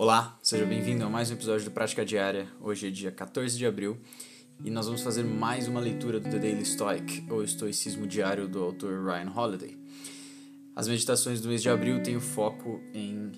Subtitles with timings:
[0.00, 2.46] Olá, seja bem-vindo a mais um episódio do Prática Diária.
[2.60, 3.98] Hoje é dia 14 de abril
[4.64, 8.62] e nós vamos fazer mais uma leitura do The Daily Stoic, ou Estoicismo Diário do
[8.62, 9.76] autor Ryan Holiday.
[10.76, 13.32] As meditações do mês de abril têm o foco em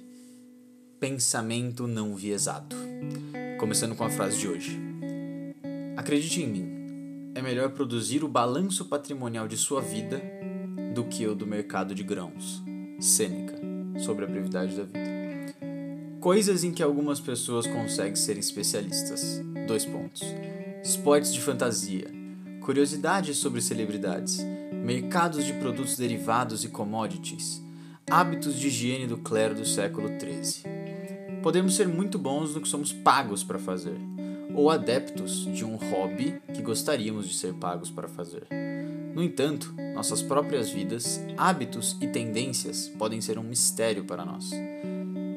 [1.00, 2.76] pensamento não viesado.
[3.58, 4.78] Começando com a frase de hoje:
[5.96, 10.22] Acredite em mim, é melhor produzir o balanço patrimonial de sua vida
[10.92, 12.62] do que o do mercado de grãos.
[13.00, 13.58] Sêneca,
[14.04, 15.09] sobre a brevidade da vida.
[16.20, 19.40] Coisas em que algumas pessoas conseguem ser especialistas.
[19.66, 20.22] Dois pontos.
[20.84, 22.12] Esportes de fantasia.
[22.60, 24.44] Curiosidades sobre celebridades.
[24.70, 27.62] Mercados de produtos derivados e commodities.
[28.10, 31.40] Hábitos de higiene do clero do século XIII.
[31.42, 33.96] Podemos ser muito bons no que somos pagos para fazer,
[34.54, 38.46] ou adeptos de um hobby que gostaríamos de ser pagos para fazer.
[39.14, 44.50] No entanto, nossas próprias vidas, hábitos e tendências podem ser um mistério para nós.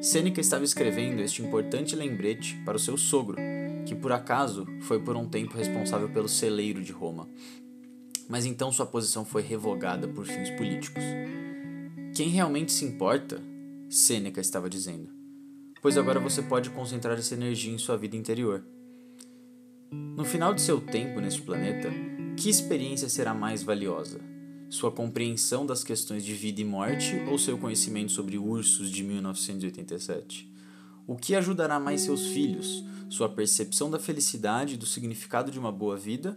[0.04, 3.38] Sêneca estava escrevendo este importante lembrete para o seu sogro,
[3.86, 7.26] que por acaso foi por um tempo responsável pelo celeiro de Roma.
[8.28, 11.02] Mas então sua posição foi revogada por fins políticos.
[12.14, 13.40] Quem realmente se importa?
[13.88, 15.08] Sêneca estava dizendo.
[15.80, 18.62] Pois agora você pode concentrar essa energia em sua vida interior.
[19.90, 21.88] No final de seu tempo neste planeta,
[22.36, 24.33] que experiência será mais valiosa?
[24.74, 30.52] Sua compreensão das questões de vida e morte ou seu conhecimento sobre ursos de 1987?
[31.06, 32.84] O que ajudará mais seus filhos?
[33.08, 36.36] Sua percepção da felicidade e do significado de uma boa vida?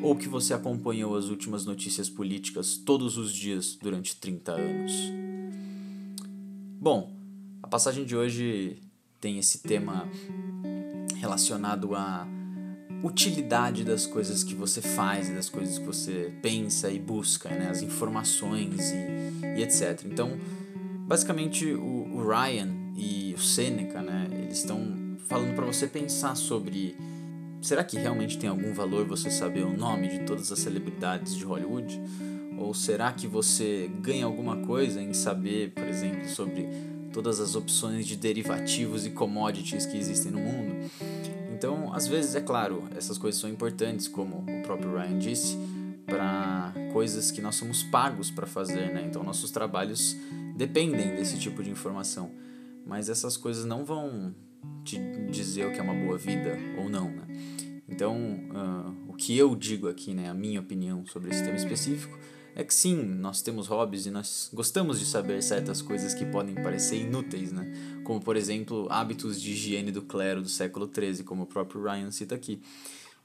[0.00, 4.92] Ou que você acompanhou as últimas notícias políticas todos os dias durante 30 anos?
[6.80, 7.12] Bom,
[7.60, 8.78] a passagem de hoje
[9.20, 10.08] tem esse tema
[11.16, 12.28] relacionado a
[13.02, 17.68] utilidade das coisas que você faz das coisas que você pensa e busca, né?
[17.68, 20.04] as informações e, e etc.
[20.06, 20.38] Então,
[21.06, 26.96] basicamente, o, o, Ryan e o Seneca, né, eles estão falando para você pensar sobre
[27.60, 31.44] será que realmente tem algum valor você saber o nome de todas as celebridades de
[31.44, 32.00] Hollywood?
[32.58, 36.68] Ou será que você ganha alguma coisa em saber, por exemplo, sobre
[37.12, 40.90] todas as opções de derivativos e commodities que existem no mundo?
[41.62, 45.56] Então, às vezes, é claro, essas coisas são importantes, como o próprio Ryan disse,
[46.04, 49.04] para coisas que nós somos pagos para fazer, né?
[49.06, 50.16] Então, nossos trabalhos
[50.56, 52.32] dependem desse tipo de informação.
[52.84, 54.34] Mas essas coisas não vão
[54.82, 54.98] te
[55.30, 57.22] dizer o que é uma boa vida ou não, né?
[57.88, 62.18] Então, uh, o que eu digo aqui, né, a minha opinião sobre esse tema específico,
[62.54, 66.54] é que sim, nós temos hobbies e nós gostamos de saber certas coisas que podem
[66.54, 67.72] parecer inúteis, né?
[68.04, 72.10] Como, por exemplo, hábitos de higiene do clero do século XIII, como o próprio Ryan
[72.10, 72.60] cita aqui.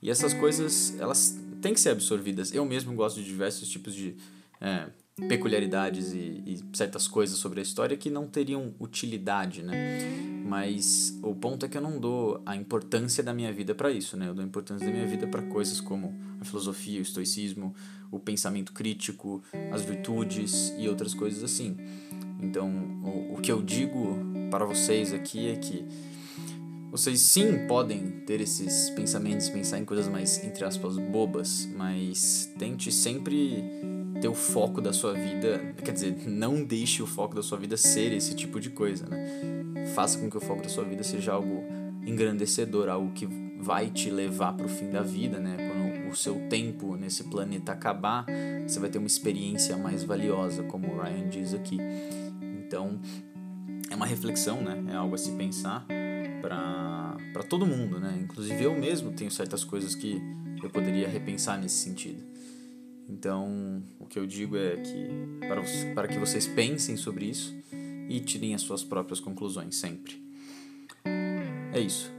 [0.02, 2.54] E essas coisas, elas têm que ser absorvidas.
[2.54, 4.16] Eu mesmo gosto de diversos tipos de
[4.62, 4.88] é,
[5.28, 9.74] peculiaridades e, e, certas coisas sobre a história que não teriam utilidade, né?
[10.48, 14.16] Mas o ponto é que eu não dou a importância da minha vida para isso,
[14.16, 14.30] né?
[14.30, 17.76] Eu dou a importância da minha vida para coisas como a filosofia, o estoicismo,
[18.10, 19.44] o pensamento crítico,
[19.74, 21.76] as virtudes e outras coisas assim.
[22.42, 22.70] Então,
[23.04, 24.18] o, o que eu digo
[24.50, 25.86] para vocês aqui é que
[26.90, 32.90] vocês sim podem ter esses pensamentos, pensar em coisas mais, entre aspas, bobas, mas tente
[32.90, 33.64] sempre
[34.22, 37.78] ter o foco da sua vida, quer dizer, não deixe o foco da sua vida
[37.78, 39.88] ser esse tipo de coisa, né?
[39.94, 41.64] Faça com que o foco da sua vida seja algo
[42.06, 43.28] engrandecedor, algo que
[43.60, 45.56] vai te levar para o fim da vida, né?
[45.58, 48.26] Quando o seu tempo nesse planeta acabar,
[48.66, 51.78] você vai ter uma experiência mais valiosa, como o Ryan diz aqui.
[52.42, 53.00] Então,
[53.90, 54.84] é uma reflexão, né?
[54.92, 55.86] É algo a se pensar
[56.42, 58.18] para todo mundo, né?
[58.22, 60.22] Inclusive eu mesmo tenho certas coisas que
[60.64, 62.24] eu poderia repensar nesse sentido.
[63.10, 65.08] Então, o que eu digo é que
[65.40, 65.62] para,
[65.94, 67.56] para que vocês pensem sobre isso
[68.10, 70.22] e tirem as suas próprias conclusões sempre.
[71.74, 72.12] É isso.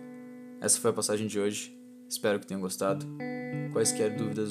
[0.60, 1.77] Essa foi a passagem de hoje.
[2.09, 3.06] Espero que tenham gostado.
[3.72, 4.48] Quaisquer dúvidas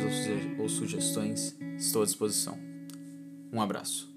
[0.60, 2.58] ou sugestões, estou à disposição.
[3.52, 4.17] Um abraço.